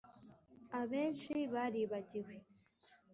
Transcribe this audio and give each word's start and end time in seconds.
abenshi 0.81 1.33
baribagiwe 1.53 2.35